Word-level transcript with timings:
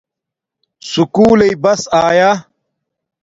سکُول 0.91 1.37
لݵ 1.39 1.51
بس 1.63 1.81
آیا 2.05 2.29